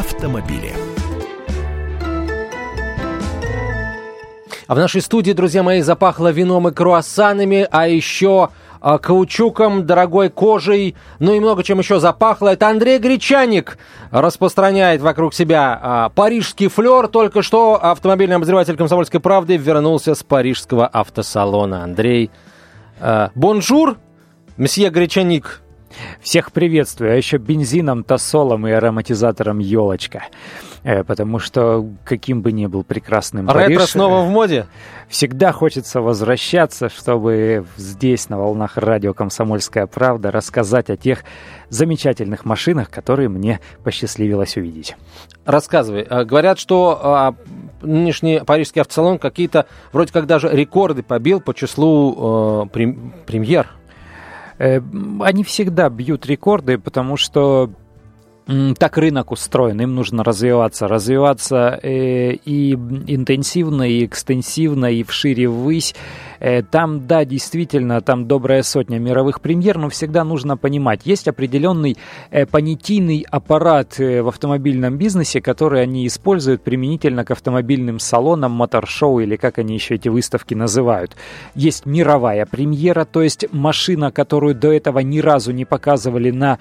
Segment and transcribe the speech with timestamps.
[0.00, 0.72] автомобиле.
[4.66, 8.48] А в нашей студии, друзья мои, запахло вином и круассанами, а еще
[8.80, 12.48] а, каучуком, дорогой кожей, ну и много чем еще запахло.
[12.48, 13.76] Это Андрей Гречаник
[14.10, 17.08] распространяет вокруг себя а, парижский флер.
[17.08, 21.82] Только что автомобильный обозреватель «Комсомольской правды» вернулся с парижского автосалона.
[21.84, 22.30] Андрей,
[23.00, 23.98] а, bonjour,
[24.56, 25.60] месье Гречаник.
[26.20, 30.24] Всех приветствую, а еще бензином, тосолом и ароматизатором елочка.
[30.82, 34.66] Э, потому что каким бы ни был прекрасным Ретро Париж, снова в моде?
[35.08, 41.24] Всегда хочется возвращаться, чтобы здесь, на волнах радио «Комсомольская правда», рассказать о тех
[41.68, 44.96] замечательных машинах, которые мне посчастливилось увидеть.
[45.44, 46.06] Рассказывай.
[46.08, 47.34] Э, говорят, что а,
[47.82, 53.68] нынешний парижский автосалон какие-то вроде как даже рекорды побил по числу э, премьер.
[54.60, 57.70] Они всегда бьют рекорды, потому что
[58.78, 60.88] так рынок устроен, им нужно развиваться.
[60.88, 65.94] Развиваться э, и интенсивно, и экстенсивно, и вшире ввысь.
[66.40, 71.96] Э, там, да, действительно, там добрая сотня мировых премьер, но всегда нужно понимать, есть определенный
[72.30, 79.20] э, понятийный аппарат э, в автомобильном бизнесе, который они используют применительно к автомобильным салонам, мотор-шоу
[79.20, 81.14] или как они еще эти выставки называют.
[81.54, 86.58] Есть мировая премьера, то есть машина, которую до этого ни разу не показывали на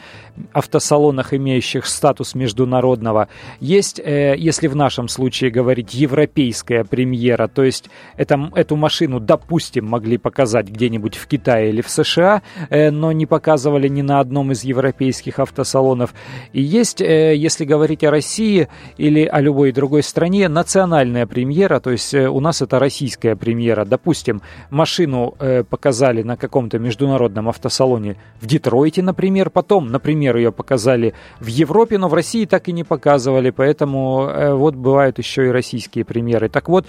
[0.52, 3.30] автосалонах, имеющих статус международного.
[3.60, 9.86] Есть, если в нашем случае говорить, европейская премьера, то есть это, эту машину, допустим, допустим,
[9.86, 14.52] могли показать где-нибудь в Китае или в США, э, но не показывали ни на одном
[14.52, 16.14] из европейских автосалонов.
[16.54, 18.68] И есть, э, если говорить о России
[18.98, 23.86] или о любой другой стране, национальная премьера, то есть э, у нас это российская премьера.
[23.86, 25.36] Допустим, машину
[25.70, 32.08] показали на каком-то международном автосалоне в Детройте, например, потом, например, ее показали в Европе, но
[32.08, 36.50] в России так и не показывали, поэтому вот бывают еще и российские премьеры.
[36.50, 36.86] Так вот,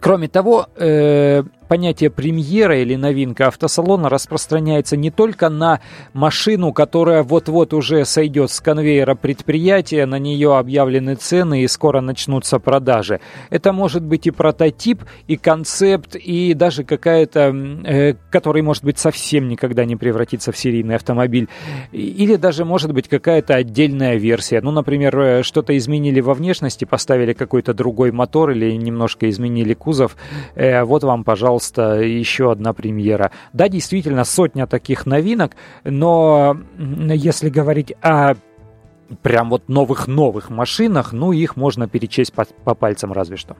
[0.00, 5.80] Кроме того, э, понятие премьера или новинка автосалона распространяется не только на
[6.12, 12.58] машину, которая вот-вот уже сойдет с конвейера предприятия, на нее объявлены цены и скоро начнутся
[12.58, 13.20] продажи.
[13.50, 17.54] Это может быть и прототип, и концепт, и даже какая-то,
[17.84, 21.48] э, который может быть совсем никогда не превратится в серийный автомобиль.
[21.92, 24.60] Или даже может быть какая-то отдельная версия.
[24.60, 30.16] Ну, например, э, что-то изменили во внешности, поставили какой-то другой мотор или немножко изменили кузов.
[30.54, 33.32] Э, вот вам, пожалуйста, пожалуйста, еще одна премьера.
[33.52, 35.52] Да, действительно, сотня таких новинок,
[35.84, 38.34] но если говорить о
[39.22, 43.56] прям вот новых-новых машинах, ну, их можно перечесть по, по пальцам разве что.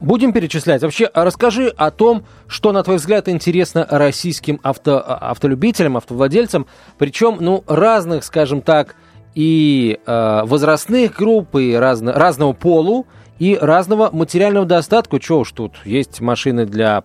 [0.00, 0.82] Будем перечислять.
[0.82, 6.66] Вообще, а расскажи о том, что, на твой взгляд, интересно российским авто, а, автолюбителям, автовладельцам,
[6.96, 8.94] причем, ну, разных, скажем так,
[9.34, 13.06] и э, возрастных групп, и разно, разного полу,
[13.38, 15.18] и разного материального достатка.
[15.18, 17.04] Чего уж тут, есть машины для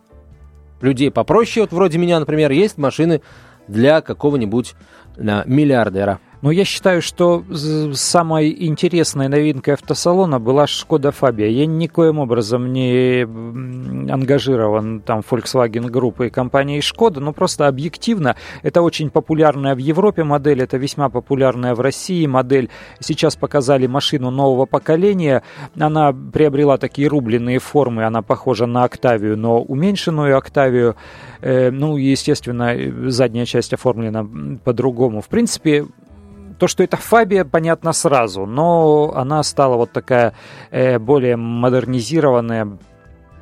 [0.81, 3.21] людей попроще, вот вроде меня, например, есть машины
[3.67, 4.75] для какого-нибудь
[5.17, 6.19] миллиардера.
[6.45, 7.43] Но я считаю, что
[7.95, 11.47] самой интересной новинкой автосалона была Шкода Фабия.
[11.47, 13.23] Я никоим образом не
[14.11, 20.61] ангажирован там Volkswagen группой компании Шкода, но просто объективно это очень популярная в Европе модель,
[20.61, 22.69] это весьма популярная в России модель.
[22.99, 25.41] Сейчас показали машину нового поколения,
[25.75, 30.95] она приобрела такие рубленые формы, она похожа на Октавию, но уменьшенную Октавию.
[31.41, 32.75] Э, ну, естественно,
[33.09, 34.27] задняя часть оформлена
[34.63, 35.21] по-другому.
[35.21, 35.87] В принципе,
[36.57, 40.33] то, что это Фабия, понятно сразу, но она стала вот такая
[40.71, 42.77] э, более модернизированная,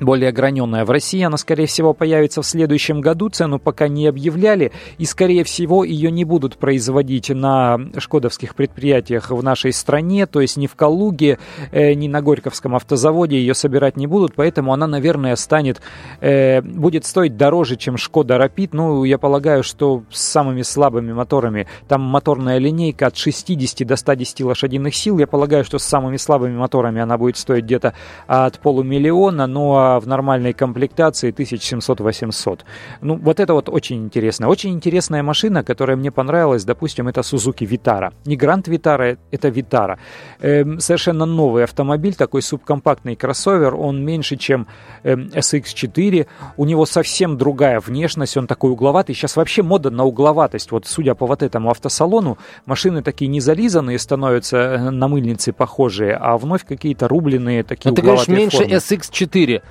[0.05, 0.85] более ограненная.
[0.85, 3.29] В России она, скорее всего, появится в следующем году.
[3.29, 4.71] Цену пока не объявляли.
[4.97, 10.25] И, скорее всего, ее не будут производить на шкодовских предприятиях в нашей стране.
[10.25, 11.39] То есть ни в Калуге,
[11.71, 14.35] э, ни на Горьковском автозаводе ее собирать не будут.
[14.35, 15.81] Поэтому она, наверное, станет,
[16.21, 18.69] э, будет стоить дороже, чем Шкода Rapid.
[18.73, 21.67] Ну, я полагаю, что с самыми слабыми моторами.
[21.87, 25.17] Там моторная линейка от 60 до 110 лошадиных сил.
[25.17, 27.93] Я полагаю, что с самыми слабыми моторами она будет стоить где-то
[28.27, 29.47] от полумиллиона.
[29.47, 32.61] Ну, а в нормальной комплектации 1700-800.
[33.01, 34.47] Ну, вот это вот очень интересно.
[34.47, 38.13] Очень интересная машина, которая мне понравилась, допустим, это Suzuki Vitara.
[38.25, 39.97] Не Grand Vitara, это Vitara.
[40.39, 44.67] Эм, совершенно новый автомобиль, такой субкомпактный кроссовер, он меньше, чем
[45.03, 49.15] эм, SX4, у него совсем другая внешность, он такой угловатый.
[49.15, 50.71] Сейчас вообще мода на угловатость.
[50.71, 56.15] Вот судя по вот этому автосалону, машины такие не зализанные становятся, э, на мыльницы похожие,
[56.15, 58.73] а вновь какие-то рубленые такие Но ты говоришь, меньше формы.
[58.73, 59.61] SX4.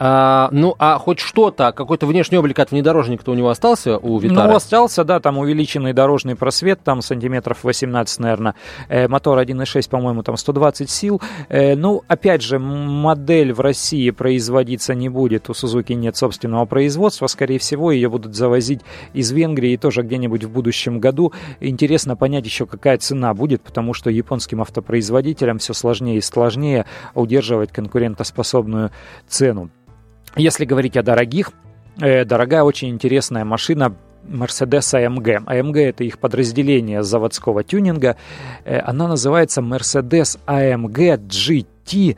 [0.00, 4.48] А, ну, а хоть что-то, какой-то внешний облик от внедорожника-то у него остался у Витара?
[4.48, 8.54] Ну, остался, да, там увеличенный дорожный просвет, там сантиметров 18, наверное.
[8.88, 11.20] Э, мотор 1.6, по-моему, там 120 сил.
[11.48, 15.50] Э, ну, опять же, модель в России производиться не будет.
[15.50, 17.26] У Сузуки нет собственного производства.
[17.26, 18.82] Скорее всего, ее будут завозить
[19.14, 21.32] из Венгрии тоже где-нибудь в будущем году.
[21.58, 27.72] Интересно понять еще, какая цена будет, потому что японским автопроизводителям все сложнее и сложнее удерживать
[27.72, 28.92] конкурентоспособную
[29.26, 29.70] цену.
[30.38, 31.50] Если говорить о дорогих,
[32.00, 35.44] э, дорогая очень интересная машина Mercedes AMG.
[35.44, 38.16] AMG это их подразделение заводского тюнинга.
[38.64, 42.16] Э, она называется Mercedes AMG GT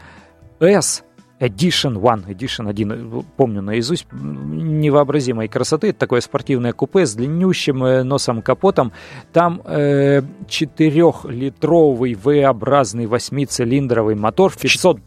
[0.61, 1.03] S
[1.41, 5.89] Edition One, Edition 1, э, помню наизусть, невообразимой красоты.
[5.89, 8.93] Это такое спортивное купе с длиннющим носом-капотом.
[9.33, 15.01] Там э, 4-литровый V-образный восьмицилиндровый мотор в 500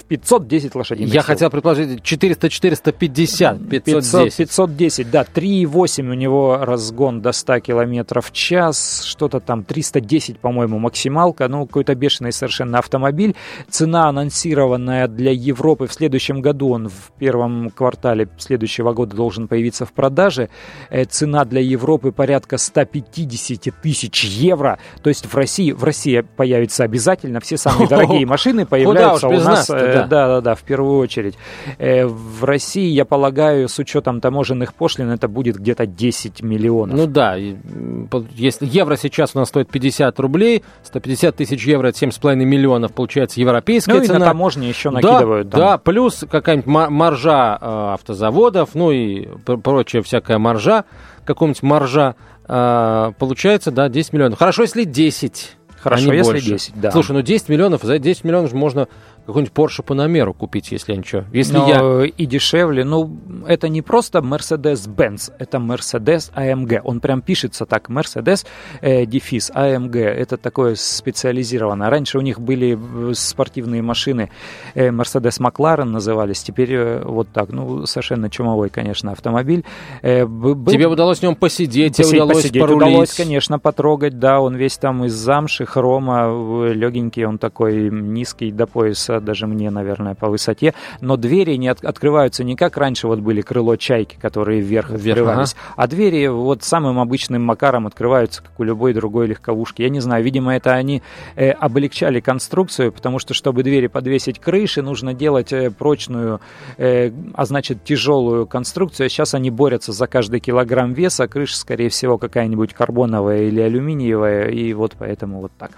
[0.00, 1.26] в 510 лошадиных Я сил.
[1.26, 4.36] хотел предположить 400-450, 510.
[4.36, 10.78] 510, да, 3,8 у него разгон до 100 км в час, что-то там 310, по-моему,
[10.78, 13.34] максималка, ну, какой-то бешеный совершенно автомобиль.
[13.68, 19.84] Цена анонсированная для Европы в следующем году, он в первом квартале следующего года должен появиться
[19.84, 20.48] в продаже.
[20.88, 26.84] Э, цена для Европы порядка 150 тысяч евро, то есть в России, в России появится
[26.84, 30.06] обязательно, все самые дорогие машины появляются у нас да.
[30.06, 31.36] да, да, да, в первую очередь.
[31.78, 36.96] Э, в России, я полагаю, с учетом таможенных пошлин, это будет где-то 10 миллионов.
[36.96, 42.36] Ну да, если евро сейчас у нас стоит 50 рублей, 150 тысяч евро это 7,5
[42.36, 44.14] миллионов, получается, европейская ну, цена.
[44.14, 45.48] Ну и на таможне еще накидывают.
[45.48, 50.84] Да, да плюс какая-нибудь маржа э, автозаводов, ну и прочая всякая маржа,
[51.24, 52.14] какого-нибудь маржа,
[52.48, 54.38] э, получается, да, 10 миллионов.
[54.38, 55.56] Хорошо, если 10.
[55.80, 56.46] Хорошо, а если больше.
[56.46, 56.90] 10, да.
[56.90, 58.88] Слушай, ну 10 миллионов, за 10 миллионов можно
[59.26, 61.24] какой-нибудь Porsche Panamera купить, если ничего.
[61.32, 62.06] Если Но я...
[62.06, 62.84] и дешевле.
[62.84, 66.80] Ну, это не просто Mercedes-Benz, это Mercedes AMG.
[66.82, 68.46] Он прям пишется так, Mercedes
[68.80, 69.98] э, дефис AMG.
[69.98, 71.90] Это такое специализированное.
[71.90, 72.78] Раньше у них были
[73.10, 74.30] э, спортивные машины
[74.74, 76.42] э, Mercedes McLaren назывались.
[76.42, 77.50] Теперь э, вот так.
[77.50, 79.64] Ну, совершенно чумовой, конечно, автомобиль.
[80.02, 80.64] Э, был...
[80.66, 82.88] Тебе удалось в нем посидеть, посидеть тебе удалось посидеть, порулить.
[82.88, 84.18] Удалось, конечно, потрогать.
[84.18, 89.70] Да, он весь там из замши, хрома, легенький, он такой низкий до пояса даже мне,
[89.70, 94.16] наверное, по высоте, но двери не от, открываются не как раньше вот были крыло чайки,
[94.20, 95.74] которые вверх, вверх открывались, ага.
[95.76, 99.82] а двери вот самым обычным макаром открываются, как у любой другой легковушки.
[99.82, 101.02] Я не знаю, видимо, это они
[101.36, 106.40] э, облегчали конструкцию, потому что, чтобы двери подвесить крыши, нужно делать э, прочную,
[106.76, 109.08] э, а значит, тяжелую конструкцию.
[109.08, 114.72] Сейчас они борются за каждый килограмм веса, крыша, скорее всего, какая-нибудь карбоновая или алюминиевая, и
[114.74, 115.72] вот поэтому вот так.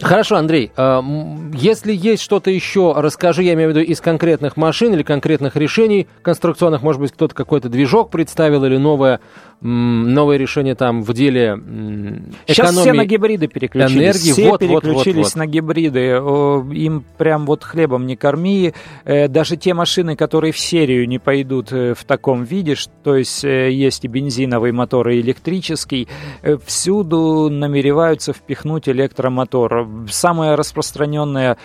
[0.00, 1.00] Хорошо, Андрей, э,
[1.54, 6.06] если есть что-то еще, расскажи, я имею в виду, из конкретных машин или конкретных решений
[6.22, 9.20] конструкционных, может быть, кто-то какой-то движок представил или новое
[9.60, 13.96] новое решение там в деле экономии Сейчас все на гибриды переключились.
[13.96, 14.32] Энергии.
[14.32, 15.36] Все вот, переключились вот, вот, вот.
[15.36, 16.00] на гибриды.
[16.80, 18.72] Им прям вот хлебом не корми.
[19.04, 23.44] Э, даже те машины, которые в серию не пойдут э, в таком виде, то есть
[23.44, 26.08] э, есть и бензиновый мотор, и электрический,
[26.64, 29.87] всюду намереваются впихнуть электромотор.
[30.10, 31.56] Самая распространенная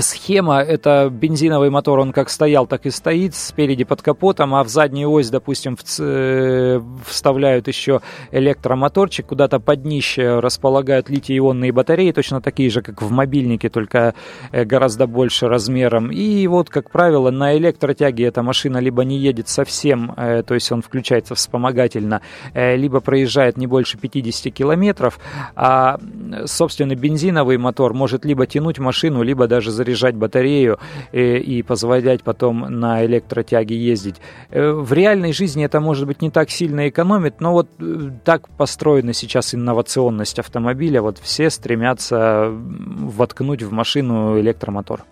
[0.00, 4.68] схема, это бензиновый мотор, он как стоял, так и стоит, спереди под капотом, а в
[4.68, 8.00] заднюю ось, допустим, в, э, вставляют еще
[8.30, 14.14] электромоторчик, куда-то под днище располагают литий-ионные батареи, точно такие же, как в мобильнике, только
[14.52, 16.10] э, гораздо больше размером.
[16.10, 20.70] И вот, как правило, на электротяге эта машина либо не едет совсем, э, то есть
[20.72, 22.20] он включается вспомогательно,
[22.54, 25.18] либо проезжает не больше 50 километров,
[25.54, 25.98] а,
[26.46, 30.78] собственно, бензиновый мотор может либо тянуть машину, либо даже заряжать батарею
[31.12, 34.16] и, э, и позволять потом на электротяге ездить.
[34.50, 38.48] Э, в реальной жизни это, может быть, не так сильно экономит, но вот э, так
[38.50, 41.00] построена сейчас инновационность автомобиля.
[41.00, 45.04] Вот все стремятся воткнуть в машину электромотор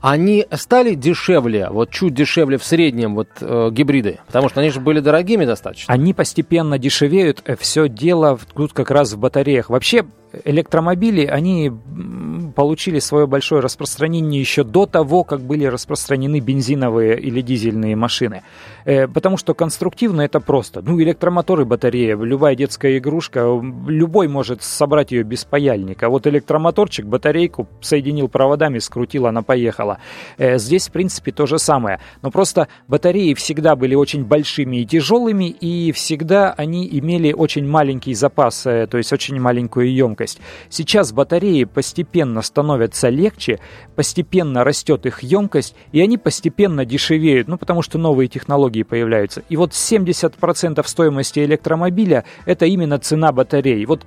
[0.00, 4.80] они стали дешевле, вот чуть дешевле в среднем вот э, гибриды, потому что они же
[4.80, 5.92] были дорогими достаточно.
[5.92, 9.68] Они постепенно дешевеют, все дело тут как раз в батареях.
[9.68, 10.06] Вообще
[10.44, 11.72] электромобили, они
[12.50, 18.42] получили свое большое распространение еще до того, как были распространены бензиновые или дизельные машины.
[18.84, 20.82] Э, потому что конструктивно это просто.
[20.82, 26.08] Ну, электромотор и батарея, любая детская игрушка, любой может собрать ее без паяльника.
[26.08, 29.98] Вот электромоторчик, батарейку соединил проводами, скрутил, она поехала.
[30.38, 32.00] Э, здесь, в принципе, то же самое.
[32.22, 38.14] Но просто батареи всегда были очень большими и тяжелыми, и всегда они имели очень маленький
[38.14, 40.40] запас, э, то есть очень маленькую емкость.
[40.68, 43.60] Сейчас батареи постепенно становятся легче,
[43.96, 49.42] постепенно растет их емкость, и они постепенно дешевеют, ну потому что новые технологии появляются.
[49.48, 53.84] И вот 70% стоимости электромобиля это именно цена батарей.
[53.86, 54.04] Вот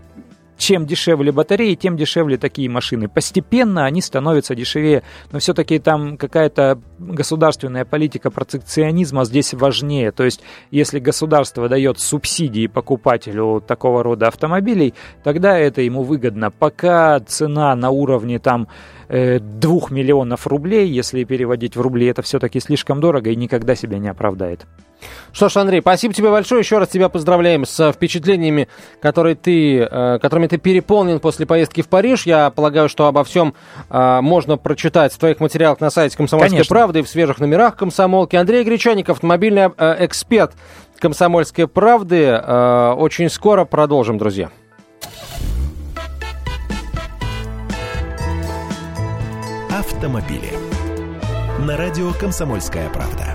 [0.58, 3.08] чем дешевле батареи, тем дешевле такие машины.
[3.08, 10.12] Постепенно они становятся дешевее, но все-таки там какая-то государственная политика протекционизма здесь важнее.
[10.12, 10.42] То есть,
[10.72, 14.94] если государство дает субсидии покупателю такого рода автомобилей,
[15.24, 16.52] тогда это ему выгодно.
[16.52, 18.68] Пока цена на уровне там
[19.10, 19.40] 2 э,
[19.90, 24.66] миллионов рублей, если переводить в рубли, это все-таки слишком дорого и никогда себя не оправдает.
[25.32, 26.60] Что ж, Андрей, спасибо тебе большое.
[26.62, 28.68] Еще раз тебя поздравляем с впечатлениями,
[29.02, 32.26] которые ты, э, которыми ты переполнен после поездки в Париж.
[32.26, 33.54] Я полагаю, что обо всем
[33.90, 36.74] э, можно прочитать в твоих материалах на сайте «Комсомольской Конечно.
[36.74, 38.36] правды» и в свежих номерах «Комсомолки».
[38.36, 39.68] Андрей Гречаник, автомобильный
[40.00, 40.54] эксперт
[41.00, 42.38] «Комсомольской правды».
[42.98, 44.50] Очень скоро продолжим, друзья.
[50.04, 50.52] автомобили.
[51.60, 53.33] На радио «Комсомольская правда».